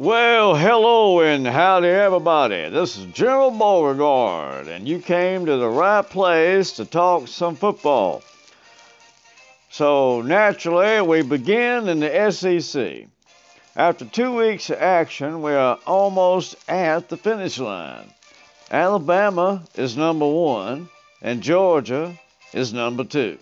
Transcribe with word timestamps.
Well, 0.00 0.54
hello 0.56 1.20
and 1.20 1.46
howdy, 1.46 1.86
everybody. 1.86 2.70
This 2.70 2.96
is 2.96 3.04
General 3.12 3.50
Beauregard, 3.50 4.66
and 4.66 4.88
you 4.88 4.98
came 4.98 5.44
to 5.44 5.58
the 5.58 5.68
right 5.68 6.00
place 6.00 6.72
to 6.72 6.86
talk 6.86 7.28
some 7.28 7.54
football. 7.54 8.22
So, 9.68 10.22
naturally, 10.22 11.02
we 11.02 11.20
begin 11.20 11.86
in 11.86 12.00
the 12.00 12.30
SEC. 12.30 13.08
After 13.76 14.06
two 14.06 14.34
weeks 14.34 14.70
of 14.70 14.78
action, 14.78 15.42
we 15.42 15.52
are 15.52 15.78
almost 15.86 16.56
at 16.66 17.10
the 17.10 17.18
finish 17.18 17.58
line. 17.58 18.10
Alabama 18.70 19.64
is 19.74 19.98
number 19.98 20.26
one, 20.26 20.88
and 21.20 21.42
Georgia 21.42 22.18
is 22.54 22.72
number 22.72 23.04
two. 23.04 23.36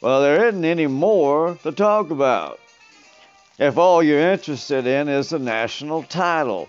Well, 0.00 0.22
there 0.22 0.48
isn't 0.48 0.64
any 0.64 0.86
more 0.86 1.58
to 1.62 1.72
talk 1.72 2.08
about 2.08 2.58
if 3.62 3.78
all 3.78 4.02
you're 4.02 4.32
interested 4.32 4.88
in 4.88 5.08
is 5.08 5.28
the 5.28 5.38
national 5.38 6.02
title. 6.02 6.68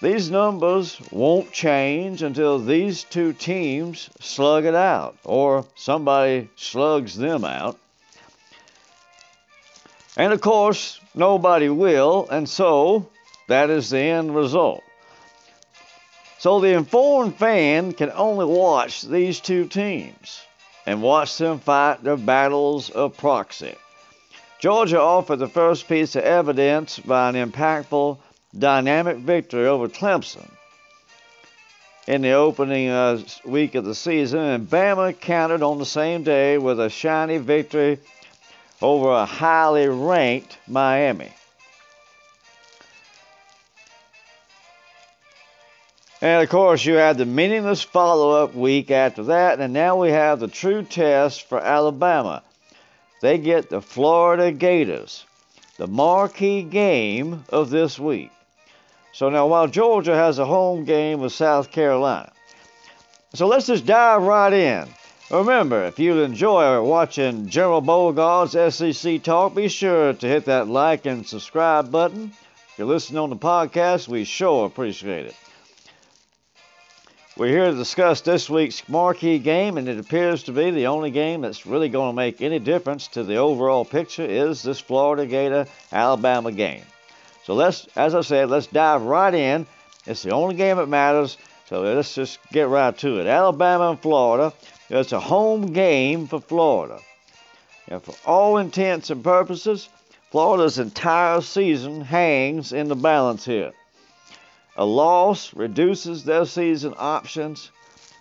These 0.00 0.30
numbers 0.30 1.00
won't 1.10 1.50
change 1.50 2.22
until 2.22 2.60
these 2.60 3.02
two 3.02 3.32
teams 3.32 4.10
slug 4.20 4.64
it 4.64 4.76
out 4.76 5.16
or 5.24 5.66
somebody 5.74 6.50
slugs 6.54 7.16
them 7.16 7.44
out. 7.44 7.76
And 10.16 10.32
of 10.32 10.40
course, 10.40 11.00
nobody 11.16 11.68
will, 11.68 12.28
and 12.30 12.48
so 12.48 13.08
that 13.48 13.68
is 13.68 13.90
the 13.90 13.98
end 13.98 14.36
result. 14.36 14.84
So 16.38 16.60
the 16.60 16.74
informed 16.74 17.34
fan 17.34 17.92
can 17.92 18.12
only 18.12 18.46
watch 18.46 19.02
these 19.02 19.40
two 19.40 19.66
teams 19.66 20.42
and 20.86 21.02
watch 21.02 21.38
them 21.38 21.58
fight 21.58 22.04
their 22.04 22.16
battles 22.16 22.90
of 22.90 23.16
proxy. 23.16 23.74
Georgia 24.64 24.98
offered 24.98 25.40
the 25.40 25.46
first 25.46 25.86
piece 25.88 26.16
of 26.16 26.24
evidence 26.24 26.98
by 26.98 27.28
an 27.28 27.34
impactful, 27.34 28.16
dynamic 28.58 29.18
victory 29.18 29.66
over 29.66 29.88
Clemson 29.88 30.50
in 32.06 32.22
the 32.22 32.30
opening 32.30 32.88
uh, 32.88 33.20
week 33.44 33.74
of 33.74 33.84
the 33.84 33.94
season, 33.94 34.40
and 34.40 34.66
Bama 34.66 35.20
countered 35.20 35.62
on 35.62 35.78
the 35.78 35.84
same 35.84 36.22
day 36.22 36.56
with 36.56 36.80
a 36.80 36.88
shiny 36.88 37.36
victory 37.36 37.98
over 38.80 39.10
a 39.10 39.26
highly 39.26 39.86
ranked 39.86 40.56
Miami. 40.66 41.30
And 46.22 46.42
of 46.42 46.48
course, 46.48 46.82
you 46.86 46.94
had 46.94 47.18
the 47.18 47.26
meaningless 47.26 47.82
follow 47.82 48.42
up 48.42 48.54
week 48.54 48.90
after 48.90 49.24
that, 49.24 49.60
and 49.60 49.74
now 49.74 50.00
we 50.00 50.08
have 50.08 50.40
the 50.40 50.48
true 50.48 50.82
test 50.82 51.50
for 51.50 51.60
Alabama 51.60 52.42
they 53.24 53.38
get 53.38 53.70
the 53.70 53.80
Florida 53.80 54.52
Gators, 54.52 55.24
the 55.78 55.86
marquee 55.86 56.62
game 56.62 57.42
of 57.48 57.70
this 57.70 57.98
week. 57.98 58.30
So 59.12 59.30
now, 59.30 59.46
while 59.46 59.66
Georgia 59.66 60.14
has 60.14 60.38
a 60.38 60.44
home 60.44 60.84
game 60.84 61.20
with 61.20 61.32
South 61.32 61.70
Carolina, 61.70 62.30
so 63.32 63.46
let's 63.46 63.66
just 63.66 63.86
dive 63.86 64.20
right 64.20 64.52
in. 64.52 64.86
Remember, 65.30 65.84
if 65.86 65.98
you 65.98 66.20
enjoy 66.20 66.82
watching 66.82 67.48
General 67.48 67.80
Beauregard's 67.80 68.52
SEC 68.74 69.22
Talk, 69.22 69.54
be 69.54 69.68
sure 69.68 70.12
to 70.12 70.26
hit 70.26 70.44
that 70.44 70.68
like 70.68 71.06
and 71.06 71.26
subscribe 71.26 71.90
button. 71.90 72.30
If 72.72 72.78
you're 72.78 72.86
listening 72.86 73.20
on 73.20 73.30
the 73.30 73.36
podcast, 73.36 74.06
we 74.06 74.24
sure 74.24 74.66
appreciate 74.66 75.24
it. 75.24 75.36
We're 77.36 77.48
here 77.48 77.68
to 77.68 77.76
discuss 77.76 78.20
this 78.20 78.48
week's 78.48 78.88
marquee 78.88 79.40
game, 79.40 79.76
and 79.76 79.88
it 79.88 79.98
appears 79.98 80.44
to 80.44 80.52
be 80.52 80.70
the 80.70 80.86
only 80.86 81.10
game 81.10 81.40
that's 81.40 81.66
really 81.66 81.88
going 81.88 82.12
to 82.12 82.16
make 82.16 82.40
any 82.40 82.60
difference 82.60 83.08
to 83.08 83.24
the 83.24 83.38
overall 83.38 83.84
picture 83.84 84.22
is 84.22 84.62
this 84.62 84.78
Florida 84.78 85.26
Gator 85.26 85.66
Alabama 85.90 86.52
game. 86.52 86.84
So 87.42 87.54
let's, 87.54 87.88
as 87.96 88.14
I 88.14 88.20
said, 88.20 88.50
let's 88.50 88.68
dive 88.68 89.02
right 89.02 89.34
in. 89.34 89.66
It's 90.06 90.22
the 90.22 90.30
only 90.30 90.54
game 90.54 90.76
that 90.76 90.86
matters, 90.86 91.36
so 91.66 91.82
let's 91.82 92.14
just 92.14 92.38
get 92.52 92.68
right 92.68 92.96
to 92.98 93.18
it. 93.18 93.26
Alabama 93.26 93.90
and 93.90 94.00
Florida. 94.00 94.52
It's 94.88 95.10
a 95.10 95.18
home 95.18 95.72
game 95.72 96.28
for 96.28 96.40
Florida. 96.40 97.00
And 97.88 98.00
for 98.00 98.14
all 98.24 98.58
intents 98.58 99.10
and 99.10 99.24
purposes, 99.24 99.88
Florida's 100.30 100.78
entire 100.78 101.40
season 101.40 102.00
hangs 102.00 102.72
in 102.72 102.86
the 102.86 102.94
balance 102.94 103.44
here. 103.44 103.72
A 104.76 104.84
loss 104.84 105.54
reduces 105.54 106.24
their 106.24 106.44
season 106.44 106.94
options 106.98 107.70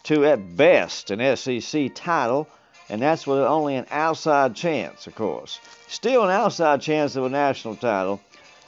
to, 0.03 0.24
at 0.25 0.56
best, 0.56 1.09
an 1.09 1.36
SEC 1.36 1.96
title, 1.96 2.47
and 2.90 3.02
that's 3.02 3.25
with 3.25 3.40
only 3.40 3.75
an 3.75 3.88
outside 3.90 4.56
chance, 4.56 5.08
of 5.08 5.16
course. 5.16 5.59
Still 5.88 6.24
an 6.24 6.30
outside 6.30 6.81
chance 6.81 7.16
of 7.16 7.25
a 7.25 7.30
national 7.30 7.75
title, 7.78 8.22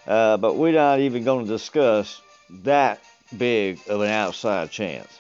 uh, 0.08 0.38
but 0.38 0.56
we're 0.56 0.72
not 0.72 1.00
even 1.00 1.24
going 1.24 1.46
to 1.46 1.52
discuss 1.52 2.22
that 2.50 3.04
big 3.38 3.80
of 3.88 4.02
an 4.02 4.10
outside 4.10 4.72
chance. 4.72 5.20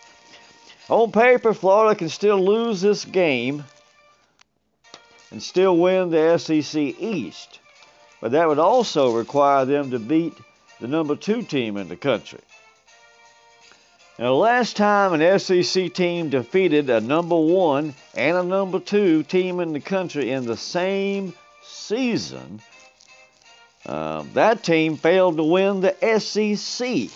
On 0.89 1.11
paper, 1.11 1.53
Florida 1.53 1.95
can 1.95 2.09
still 2.09 2.43
lose 2.43 2.81
this 2.81 3.05
game 3.05 3.63
and 5.29 5.41
still 5.41 5.77
win 5.77 6.09
the 6.09 6.37
SEC 6.39 6.75
East, 6.75 7.59
but 8.21 8.31
that 8.31 8.47
would 8.47 8.59
also 8.59 9.11
require 9.11 9.65
them 9.65 9.91
to 9.91 9.99
beat 9.99 10.33
the 10.79 10.87
number 10.87 11.15
two 11.15 11.43
team 11.43 11.77
in 11.77 11.89
the 11.89 11.95
country. 11.95 12.39
Now, 14.17 14.27
the 14.27 14.35
last 14.35 14.77
time 14.77 15.11
an 15.11 15.39
SEC 15.39 15.93
team 15.93 16.29
defeated 16.29 16.89
a 16.89 17.01
number 17.01 17.35
one 17.35 17.93
and 18.13 18.37
a 18.37 18.43
number 18.43 18.79
two 18.79 19.23
team 19.23 19.59
in 19.59 19.73
the 19.73 19.81
country 19.81 20.31
in 20.31 20.45
the 20.45 20.55
same 20.55 21.33
season, 21.63 22.61
uh, 23.85 24.23
that 24.33 24.63
team 24.63 24.95
failed 24.95 25.35
to 25.35 25.43
win 25.43 25.81
the 25.81 26.19
SEC. 26.19 27.09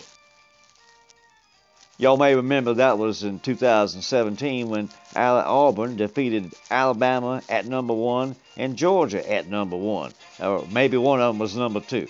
Y'all 1.98 2.18
may 2.18 2.36
remember 2.36 2.74
that 2.74 2.98
was 2.98 3.24
in 3.24 3.40
2017 3.40 4.68
when 4.68 4.90
Auburn 5.16 5.96
defeated 5.96 6.54
Alabama 6.70 7.42
at 7.48 7.66
number 7.66 7.94
one 7.94 8.36
and 8.58 8.76
Georgia 8.76 9.31
at 9.31 9.48
number 9.48 9.78
one. 9.78 10.12
Or 10.42 10.68
maybe 10.70 10.98
one 10.98 11.22
of 11.22 11.34
them 11.34 11.40
was 11.40 11.56
number 11.56 11.80
two. 11.80 12.08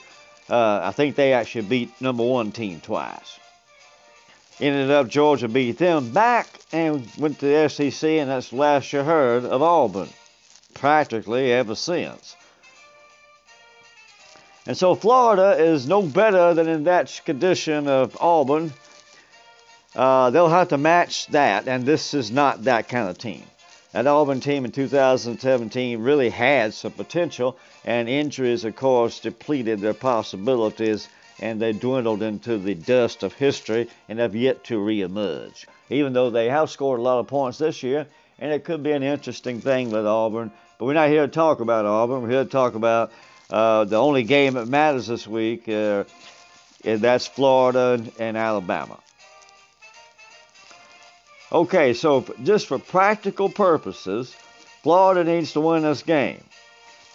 Uh, 0.50 0.82
I 0.84 0.92
think 0.94 1.16
they 1.16 1.34
actually 1.34 1.68
beat 1.68 2.02
number 2.02 2.24
one 2.24 2.52
team 2.52 2.82
twice 2.82 3.40
ended 4.60 4.92
up 4.92 5.08
Georgia 5.08 5.48
beat 5.48 5.78
them 5.78 6.12
back 6.12 6.48
and 6.72 7.10
went 7.18 7.40
to 7.40 7.46
the 7.46 7.70
SEC, 7.70 8.10
and 8.10 8.30
that's 8.30 8.50
the 8.50 8.58
last 8.58 8.92
you 8.92 9.04
heard 9.04 9.46
of 9.46 9.62
Auburn, 9.62 10.10
practically 10.74 11.52
ever 11.52 11.76
since. 11.76 12.36
And 14.66 14.78
so 14.78 14.94
Florida 14.94 15.64
is 15.64 15.88
no 15.88 16.02
better 16.02 16.54
than 16.54 16.68
in 16.68 16.84
that 16.84 17.22
condition 17.26 17.88
of 17.88 18.18
Auburn. 18.22 18.74
Uh, 19.96 20.30
they'll 20.30 20.50
have 20.50 20.70
to 20.70 20.78
match 20.78 21.28
that, 21.28 21.68
and 21.68 21.86
this 21.86 22.14
is 22.14 22.30
not 22.30 22.66
that 22.66 22.88
kind 22.88 23.10
of 23.10 23.18
team. 23.18 23.44
That 23.94 24.06
Auburn 24.06 24.40
team 24.40 24.66
in 24.66 24.72
2017 24.72 26.00
really 26.00 26.30
had 26.30 26.76
some 26.76 26.92
potential, 26.92 27.58
and 27.84 28.08
injuries, 28.08 28.64
of 28.64 28.76
course, 28.76 29.20
depleted 29.20 29.80
their 29.80 29.96
possibilities 29.96 31.08
and 31.42 31.62
they 31.62 31.74
dwindled 31.74 32.22
into 32.22 32.58
the 32.58 32.76
dust 32.76 33.24
of 33.24 33.34
history 33.34 33.88
and 34.08 34.20
have 34.20 34.36
yet 34.36 34.64
to 34.66 34.80
reemerge. 34.80 35.66
Even 35.90 36.14
though 36.14 36.30
they 36.30 36.50
have 36.50 36.70
scored 36.70 37.00
a 37.00 37.04
lot 37.04 37.20
of 37.20 37.28
points 37.28 37.58
this 37.58 37.84
year, 37.84 38.08
and 38.40 38.52
it 38.52 38.64
could 38.64 38.84
be 38.84 38.92
an 38.92 39.04
interesting 39.04 39.62
thing 39.62 39.92
with 39.92 40.06
Auburn. 40.06 40.52
But 40.78 40.86
we're 40.86 40.94
not 40.94 41.10
here 41.10 41.26
to 41.26 41.32
talk 41.32 41.60
about 41.60 41.86
Auburn. 41.86 42.22
We're 42.22 42.30
here 42.30 42.44
to 42.44 42.50
talk 42.50 42.76
about 42.76 43.12
uh, 43.50 43.86
the 43.86 43.98
only 43.98 44.24
game 44.24 44.54
that 44.54 44.68
matters 44.68 45.08
this 45.08 45.28
week, 45.28 45.68
uh, 45.68 46.04
and 46.86 47.02
that's 47.02 47.28
Florida 47.28 48.02
and 48.20 48.38
Alabama. 48.38 49.00
Okay, 51.52 51.94
so 51.94 52.26
just 52.44 52.68
for 52.68 52.78
practical 52.78 53.50
purposes, 53.50 54.36
Florida 54.84 55.24
needs 55.24 55.54
to 55.54 55.62
win 55.62 55.82
this 55.82 56.04
game 56.04 56.44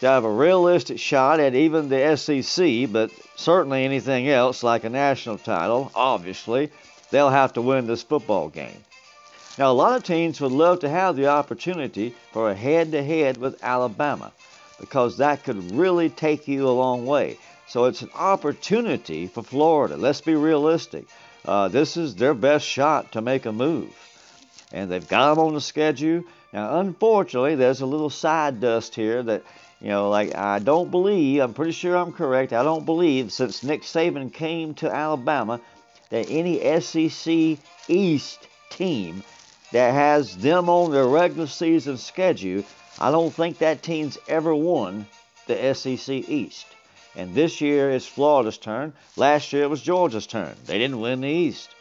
to 0.04 0.10
have 0.10 0.25
a 0.25 0.31
realistic 0.31 0.98
shot 0.98 1.41
at 1.41 1.54
even 1.54 1.88
the 1.88 2.16
SEC, 2.16 2.92
but 2.92 3.10
certainly 3.37 3.84
anything 3.84 4.28
else 4.28 4.62
like 4.62 4.84
a 4.84 4.90
national 4.90 5.38
title, 5.38 5.90
obviously, 5.94 6.70
they'll 7.11 7.31
have 7.31 7.55
to 7.55 7.62
win 7.62 7.87
this 7.87 8.02
football 8.02 8.49
game. 8.49 8.84
Now, 9.56 9.70
a 9.70 9.73
lot 9.73 9.96
of 9.96 10.05
teams 10.05 10.40
would 10.40 10.52
love 10.52 10.81
to 10.81 10.90
have 10.90 11.17
the 11.17 11.29
opportunity 11.29 12.14
for 12.32 12.50
a 12.50 12.55
head 12.55 12.93
to 12.93 13.02
head 13.02 13.38
with 13.38 13.62
Alabama 13.64 14.32
because 14.79 15.17
that 15.19 15.43
could 15.43 15.73
really 15.73 16.11
take 16.11 16.49
you 16.49 16.69
a 16.69 16.70
long 16.70 17.06
way. 17.06 17.38
So 17.67 17.84
it's 17.87 18.02
an 18.02 18.11
opportunity 18.14 19.26
for 19.26 19.43
Florida. 19.43 19.96
Let's 19.96 20.20
be 20.20 20.34
realistic. 20.34 21.06
Uh, 21.46 21.69
this 21.69 21.96
is 21.96 22.14
their 22.17 22.34
best 22.34 22.67
shot 22.67 23.12
to 23.12 23.23
make 23.23 23.46
a 23.46 23.52
move. 23.52 23.90
And 24.70 24.90
they've 24.90 25.08
got 25.08 25.34
them 25.34 25.46
on 25.46 25.55
the 25.55 25.61
schedule. 25.62 26.25
Now, 26.52 26.81
unfortunately, 26.81 27.55
there's 27.55 27.81
a 27.81 27.87
little 27.87 28.11
side 28.11 28.61
dust 28.61 28.94
here 28.94 29.23
that 29.23 29.44
you 29.81 29.88
know, 29.88 30.09
like 30.11 30.35
I 30.35 30.59
don't 30.59 30.91
believe, 30.91 31.41
I'm 31.41 31.55
pretty 31.55 31.73
sure 31.73 31.97
I'm 31.97 32.12
correct. 32.12 32.53
I 32.53 32.62
don't 32.62 32.87
believe 32.87 33.32
since 33.32 33.62
Nick 33.62 33.82
Saban 33.82 34.32
came 34.32 34.75
to 34.75 34.91
Alabama 34.91 35.61
that 36.11 36.31
any 36.31 36.59
SEC 36.81 37.59
East 37.88 38.49
team 38.71 39.23
that 39.73 39.93
has 39.93 40.37
them 40.37 40.69
on 40.69 40.93
their 40.93 41.06
regular 41.06 41.47
season 41.47 41.97
schedule, 41.99 42.65
I 42.99 43.11
don't 43.11 43.32
think 43.32 43.59
that 43.59 43.82
team's 43.82 44.19
ever 44.29 44.55
won 44.55 45.06
the 45.47 45.75
SEC 45.75 46.09
East. 46.09 46.67
And 47.17 47.35
this 47.35 47.61
year 47.61 47.91
it's 47.91 48.06
Florida's 48.06 48.59
turn. 48.59 48.93
Last 49.17 49.53
year 49.53 49.65
it 49.65 49.70
was 49.70 49.82
Georgia's 49.82 50.27
turn. 50.27 50.55
They 50.67 50.79
didn't 50.79 51.00
win 51.00 51.20
the 51.20 51.29
East. 51.29 51.75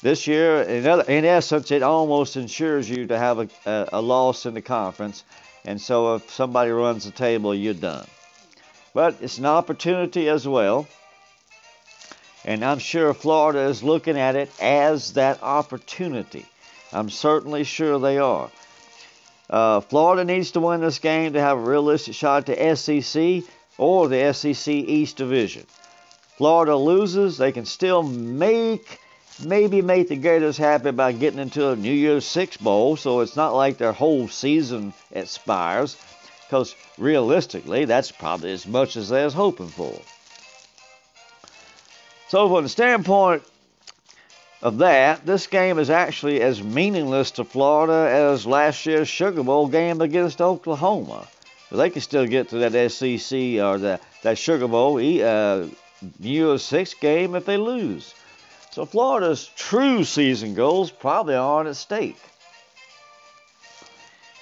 This 0.00 0.28
year, 0.28 0.62
in, 0.62 0.86
other, 0.86 1.02
in 1.02 1.24
essence, 1.24 1.72
it 1.72 1.82
almost 1.82 2.36
ensures 2.36 2.88
you 2.88 3.08
to 3.08 3.18
have 3.18 3.40
a, 3.40 3.48
a, 3.66 3.88
a 3.94 4.00
loss 4.00 4.46
in 4.46 4.54
the 4.54 4.62
conference. 4.62 5.24
And 5.68 5.78
so 5.78 6.14
if 6.14 6.30
somebody 6.30 6.70
runs 6.70 7.04
the 7.04 7.10
table, 7.10 7.54
you're 7.54 7.74
done. 7.74 8.06
But 8.94 9.18
it's 9.20 9.36
an 9.36 9.44
opportunity 9.44 10.26
as 10.30 10.48
well. 10.48 10.88
And 12.42 12.64
I'm 12.64 12.78
sure 12.78 13.12
Florida 13.12 13.58
is 13.64 13.82
looking 13.82 14.18
at 14.18 14.34
it 14.34 14.50
as 14.62 15.12
that 15.12 15.42
opportunity. 15.42 16.46
I'm 16.90 17.10
certainly 17.10 17.64
sure 17.64 17.98
they 17.98 18.16
are. 18.16 18.50
Uh, 19.50 19.80
Florida 19.80 20.24
needs 20.24 20.52
to 20.52 20.60
win 20.60 20.80
this 20.80 21.00
game 21.00 21.34
to 21.34 21.40
have 21.42 21.58
a 21.58 21.60
realistic 21.60 22.14
shot 22.14 22.46
the 22.46 22.74
SEC 22.74 23.42
or 23.76 24.08
the 24.08 24.32
SEC 24.32 24.72
East 24.72 25.18
Division. 25.18 25.66
Florida 26.38 26.78
loses, 26.78 27.36
they 27.36 27.52
can 27.52 27.66
still 27.66 28.02
make 28.02 28.98
maybe 29.44 29.82
make 29.82 30.08
the 30.08 30.16
Gators 30.16 30.56
happy 30.56 30.90
by 30.90 31.12
getting 31.12 31.38
into 31.38 31.70
a 31.70 31.76
New 31.76 31.92
Year's 31.92 32.24
Six 32.24 32.56
Bowl, 32.56 32.96
so 32.96 33.20
it's 33.20 33.36
not 33.36 33.54
like 33.54 33.78
their 33.78 33.92
whole 33.92 34.28
season 34.28 34.92
expires, 35.12 35.96
because 36.46 36.74
realistically, 36.96 37.84
that's 37.84 38.10
probably 38.10 38.52
as 38.52 38.66
much 38.66 38.96
as 38.96 39.08
they're 39.08 39.30
hoping 39.30 39.68
for. 39.68 40.00
So, 42.28 42.48
from 42.48 42.64
the 42.64 42.68
standpoint 42.68 43.42
of 44.60 44.78
that, 44.78 45.24
this 45.24 45.46
game 45.46 45.78
is 45.78 45.88
actually 45.88 46.40
as 46.40 46.62
meaningless 46.62 47.30
to 47.32 47.44
Florida 47.44 48.10
as 48.12 48.46
last 48.46 48.84
year's 48.86 49.08
Sugar 49.08 49.42
Bowl 49.42 49.68
game 49.68 50.00
against 50.00 50.40
Oklahoma. 50.40 51.26
They 51.70 51.90
can 51.90 52.00
still 52.00 52.26
get 52.26 52.48
to 52.50 52.58
that 52.58 52.90
SEC 52.90 53.38
or 53.60 53.78
that, 53.78 54.02
that 54.22 54.38
Sugar 54.38 54.68
Bowl 54.68 54.96
uh, 54.96 55.66
Year 56.20 56.58
6 56.58 56.94
game 56.94 57.34
if 57.34 57.44
they 57.44 57.56
lose. 57.56 58.14
So 58.70 58.84
Florida's 58.84 59.50
true 59.56 60.04
season 60.04 60.54
goals 60.54 60.90
probably 60.90 61.34
aren't 61.34 61.68
at 61.68 61.76
stake. 61.76 62.18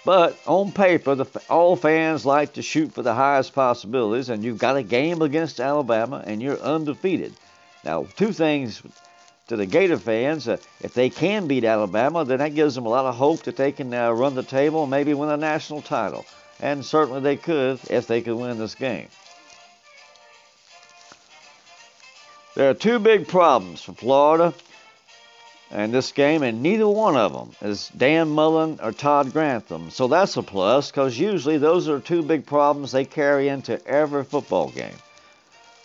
But 0.04 0.38
on 0.46 0.70
paper, 0.70 1.16
the, 1.16 1.26
all 1.50 1.74
fans 1.74 2.24
like 2.24 2.52
to 2.52 2.62
shoot 2.62 2.92
for 2.92 3.02
the 3.02 3.14
highest 3.14 3.54
possibilities, 3.54 4.28
and 4.28 4.44
you've 4.44 4.58
got 4.58 4.76
a 4.76 4.82
game 4.84 5.20
against 5.20 5.58
Alabama, 5.58 6.22
and 6.24 6.40
you're 6.40 6.60
undefeated. 6.60 7.34
Now, 7.84 8.06
two 8.16 8.32
things 8.32 8.82
to 9.48 9.56
the 9.56 9.66
Gator 9.66 9.98
fans. 9.98 10.46
Uh, 10.46 10.58
if 10.80 10.94
they 10.94 11.10
can 11.10 11.46
beat 11.48 11.64
Alabama, 11.64 12.24
then 12.24 12.38
that 12.38 12.54
gives 12.54 12.74
them 12.74 12.86
a 12.86 12.88
lot 12.88 13.04
of 13.04 13.16
hope 13.16 13.42
that 13.44 13.56
they 13.56 13.72
can 13.72 13.92
uh, 13.92 14.12
run 14.12 14.34
the 14.34 14.42
table 14.42 14.82
and 14.82 14.90
maybe 14.90 15.14
win 15.14 15.30
a 15.30 15.36
national 15.36 15.82
title. 15.82 16.24
And 16.60 16.84
certainly 16.84 17.20
they 17.20 17.36
could 17.36 17.80
if 17.90 18.06
they 18.06 18.22
could 18.22 18.36
win 18.36 18.58
this 18.58 18.74
game. 18.74 19.08
There 22.56 22.70
are 22.70 22.74
two 22.74 22.98
big 22.98 23.28
problems 23.28 23.82
for 23.82 23.92
Florida 23.92 24.54
and 25.70 25.92
this 25.92 26.10
game, 26.12 26.42
and 26.42 26.62
neither 26.62 26.88
one 26.88 27.14
of 27.14 27.34
them 27.34 27.50
is 27.60 27.90
Dan 27.94 28.30
Mullen 28.30 28.80
or 28.82 28.92
Todd 28.92 29.34
Grantham. 29.34 29.90
So 29.90 30.08
that's 30.08 30.38
a 30.38 30.42
plus 30.42 30.90
because 30.90 31.18
usually 31.18 31.58
those 31.58 31.86
are 31.86 32.00
two 32.00 32.22
big 32.22 32.46
problems 32.46 32.92
they 32.92 33.04
carry 33.04 33.48
into 33.48 33.86
every 33.86 34.24
football 34.24 34.70
game. 34.70 34.96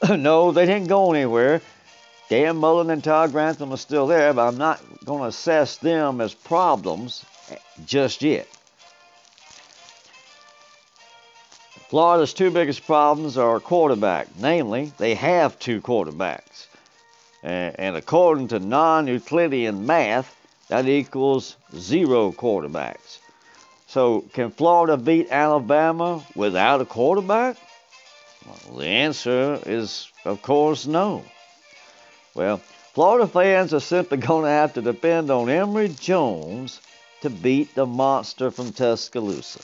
no, 0.21 0.53
they 0.53 0.65
didn't 0.65 0.88
go 0.88 1.12
anywhere. 1.12 1.59
Dan 2.29 2.56
Mullen 2.56 2.89
and 2.89 3.03
Todd 3.03 3.33
Grantham 3.33 3.74
are 3.74 3.77
still 3.77 4.07
there, 4.07 4.31
but 4.31 4.47
I'm 4.47 4.57
not 4.57 4.81
going 5.03 5.24
to 5.24 5.27
assess 5.27 5.75
them 5.75 6.21
as 6.21 6.33
problems 6.33 7.25
just 7.85 8.21
yet. 8.21 8.47
Florida's 11.91 12.31
two 12.31 12.51
biggest 12.51 12.85
problems 12.85 13.38
are 13.38 13.59
quarterback. 13.59 14.29
Namely, 14.39 14.93
they 14.97 15.13
have 15.13 15.59
two 15.59 15.81
quarterbacks. 15.81 16.67
And 17.43 17.97
according 17.97 18.47
to 18.47 18.59
non 18.59 19.07
Euclidean 19.07 19.85
math, 19.85 20.33
that 20.69 20.88
equals 20.88 21.57
zero 21.75 22.31
quarterbacks. 22.31 23.19
So, 23.88 24.21
can 24.31 24.51
Florida 24.51 24.95
beat 24.95 25.33
Alabama 25.33 26.23
without 26.33 26.79
a 26.79 26.85
quarterback? 26.85 27.57
Well, 28.45 28.77
the 28.77 28.88
answer 28.88 29.59
is, 29.65 30.09
of 30.23 30.41
course, 30.41 30.88
no. 30.88 31.25
Well, 32.33 32.61
Florida 32.93 33.27
fans 33.27 33.73
are 33.73 33.81
simply 33.81 34.17
going 34.29 34.45
to 34.45 34.49
have 34.49 34.75
to 34.75 34.81
depend 34.81 35.29
on 35.29 35.49
Emory 35.49 35.89
Jones 35.89 36.79
to 37.19 37.29
beat 37.29 37.75
the 37.75 37.85
monster 37.85 38.49
from 38.49 38.71
Tuscaloosa. 38.71 39.59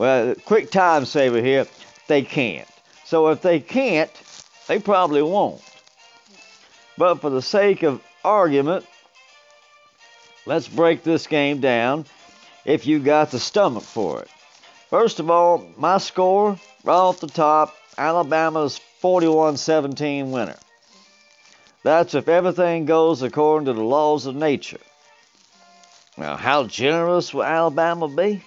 Well, 0.00 0.34
quick 0.46 0.70
time 0.70 1.04
saver 1.04 1.42
here, 1.42 1.66
they 2.06 2.22
can't. 2.22 2.66
So 3.04 3.28
if 3.28 3.42
they 3.42 3.60
can't, 3.60 4.10
they 4.66 4.78
probably 4.78 5.20
won't. 5.20 5.60
But 6.96 7.16
for 7.16 7.28
the 7.28 7.42
sake 7.42 7.82
of 7.82 8.00
argument, 8.24 8.86
let's 10.46 10.68
break 10.68 11.02
this 11.02 11.26
game 11.26 11.60
down 11.60 12.06
if 12.64 12.86
you 12.86 12.98
got 12.98 13.30
the 13.30 13.38
stomach 13.38 13.82
for 13.82 14.22
it. 14.22 14.30
First 14.88 15.20
of 15.20 15.30
all, 15.30 15.68
my 15.76 15.98
score 15.98 16.58
right 16.82 16.94
off 16.94 17.20
the 17.20 17.26
top 17.26 17.76
Alabama's 17.98 18.78
41 19.00 19.58
17 19.58 20.30
winner. 20.30 20.56
That's 21.82 22.14
if 22.14 22.26
everything 22.26 22.86
goes 22.86 23.20
according 23.20 23.66
to 23.66 23.74
the 23.74 23.84
laws 23.84 24.24
of 24.24 24.34
nature. 24.34 24.80
Now, 26.16 26.36
how 26.36 26.64
generous 26.64 27.34
will 27.34 27.44
Alabama 27.44 28.08
be? 28.08 28.42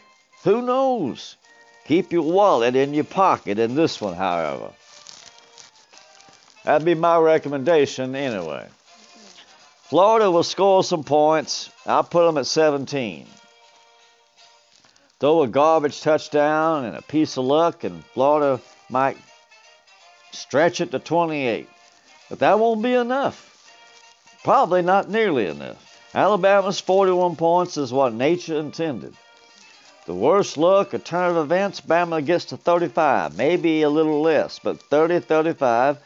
Who 0.45 0.63
knows? 0.63 1.37
Keep 1.85 2.13
your 2.13 2.23
wallet 2.23 2.75
in 2.75 2.93
your 2.93 3.03
pocket 3.03 3.59
in 3.59 3.75
this 3.75 3.99
one, 3.99 4.15
however. 4.15 4.71
That'd 6.63 6.85
be 6.85 6.95
my 6.95 7.17
recommendation 7.17 8.15
anyway. 8.15 8.67
Florida 9.83 10.31
will 10.31 10.43
score 10.43 10.83
some 10.83 11.03
points. 11.03 11.69
I'll 11.85 12.03
put 12.03 12.25
them 12.25 12.37
at 12.37 12.45
17. 12.47 13.27
Throw 15.19 15.43
a 15.43 15.47
garbage 15.47 16.01
touchdown 16.01 16.85
and 16.85 16.95
a 16.95 17.01
piece 17.01 17.37
of 17.37 17.45
luck, 17.45 17.83
and 17.83 18.03
Florida 18.13 18.61
might 18.89 19.17
stretch 20.31 20.81
it 20.81 20.91
to 20.91 20.99
28. 20.99 21.69
But 22.29 22.39
that 22.39 22.59
won't 22.59 22.81
be 22.81 22.93
enough. 22.93 23.49
Probably 24.43 24.81
not 24.81 25.09
nearly 25.09 25.47
enough. 25.47 25.99
Alabama's 26.15 26.79
41 26.79 27.35
points 27.35 27.77
is 27.77 27.91
what 27.91 28.13
nature 28.13 28.57
intended. 28.57 29.15
The 30.05 30.13
worst 30.13 30.57
look—a 30.57 30.99
turn 30.99 31.31
of 31.31 31.37
events, 31.37 31.79
Bama 31.79 32.25
gets 32.25 32.45
to 32.45 32.57
35, 32.57 33.37
maybe 33.37 33.83
a 33.83 33.89
little 33.89 34.21
less, 34.21 34.59
but 34.59 34.81
30 34.81 35.19
35. 35.21 35.97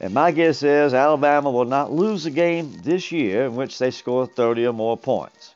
And 0.00 0.14
my 0.14 0.30
guess 0.30 0.62
is 0.62 0.94
Alabama 0.94 1.50
will 1.50 1.64
not 1.64 1.92
lose 1.92 2.26
a 2.26 2.30
game 2.30 2.80
this 2.82 3.10
year 3.10 3.46
in 3.46 3.56
which 3.56 3.78
they 3.78 3.90
score 3.90 4.26
30 4.26 4.66
or 4.66 4.72
more 4.72 4.96
points. 4.96 5.54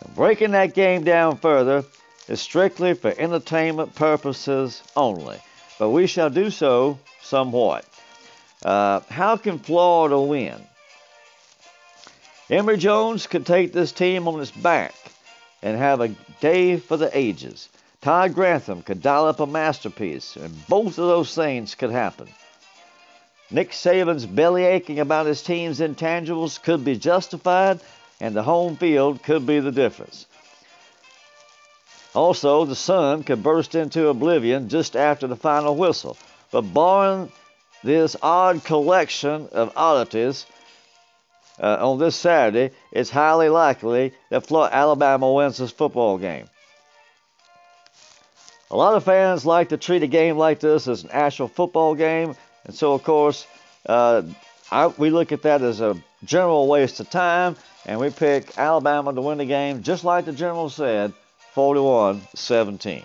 So 0.00 0.10
breaking 0.14 0.52
that 0.52 0.74
game 0.74 1.04
down 1.04 1.38
further, 1.38 1.84
is 2.28 2.40
strictly 2.40 2.94
for 2.94 3.12
entertainment 3.16 3.94
purposes 3.94 4.82
only, 4.94 5.38
but 5.78 5.90
we 5.90 6.06
shall 6.06 6.30
do 6.30 6.50
so 6.50 6.98
somewhat. 7.22 7.84
Uh, 8.62 9.00
how 9.08 9.36
can 9.36 9.58
Florida 9.58 10.20
win? 10.20 10.60
Emory 12.50 12.78
Jones 12.78 13.26
could 13.26 13.44
take 13.44 13.72
this 13.72 13.92
team 13.92 14.26
on 14.26 14.38
his 14.38 14.50
back 14.50 14.94
and 15.62 15.76
have 15.76 16.00
a 16.00 16.08
day 16.40 16.78
for 16.78 16.96
the 16.96 17.16
ages. 17.16 17.68
Todd 18.00 18.34
Grantham 18.34 18.80
could 18.82 19.02
dial 19.02 19.26
up 19.26 19.40
a 19.40 19.46
masterpiece, 19.46 20.36
and 20.36 20.66
both 20.66 20.98
of 20.98 21.08
those 21.08 21.34
things 21.34 21.74
could 21.74 21.90
happen. 21.90 22.28
Nick 23.50 23.72
Saban's 23.72 24.24
belly 24.24 24.64
aching 24.64 24.98
about 25.00 25.26
his 25.26 25.42
team's 25.42 25.80
intangibles 25.80 26.62
could 26.62 26.84
be 26.84 26.96
justified, 26.96 27.80
and 28.20 28.34
the 28.34 28.42
home 28.42 28.76
field 28.76 29.22
could 29.22 29.46
be 29.46 29.60
the 29.60 29.72
difference. 29.72 30.26
Also, 32.14 32.64
the 32.64 32.74
sun 32.74 33.24
could 33.24 33.42
burst 33.42 33.74
into 33.74 34.08
oblivion 34.08 34.68
just 34.68 34.96
after 34.96 35.26
the 35.26 35.36
final 35.36 35.76
whistle. 35.76 36.16
But 36.50 36.62
barring 36.62 37.30
this 37.84 38.16
odd 38.22 38.64
collection 38.64 39.48
of 39.52 39.72
oddities 39.76 40.46
uh, 41.60 41.78
on 41.80 41.98
this 41.98 42.16
Saturday, 42.16 42.74
it's 42.92 43.10
highly 43.10 43.48
likely 43.48 44.12
that 44.30 44.46
Florida, 44.46 44.74
Alabama 44.74 45.32
wins 45.32 45.56
this 45.56 45.70
football 45.70 46.18
game. 46.18 46.46
A 48.70 48.76
lot 48.76 48.94
of 48.94 49.04
fans 49.04 49.46
like 49.46 49.70
to 49.70 49.76
treat 49.76 50.02
a 50.02 50.06
game 50.06 50.36
like 50.36 50.60
this 50.60 50.88
as 50.88 51.04
an 51.04 51.10
actual 51.12 51.48
football 51.48 51.94
game, 51.94 52.34
and 52.64 52.74
so 52.74 52.92
of 52.92 53.02
course 53.02 53.46
uh, 53.86 54.22
I, 54.70 54.88
we 54.88 55.10
look 55.10 55.32
at 55.32 55.42
that 55.42 55.62
as 55.62 55.80
a 55.80 55.96
general 56.24 56.68
waste 56.68 57.00
of 57.00 57.08
time, 57.08 57.56
and 57.86 57.98
we 57.98 58.10
pick 58.10 58.58
Alabama 58.58 59.14
to 59.14 59.22
win 59.22 59.38
the 59.38 59.46
game, 59.46 59.82
just 59.82 60.04
like 60.04 60.26
the 60.26 60.32
general 60.32 60.68
said, 60.68 61.14
41 61.54 62.20
17. 62.34 63.02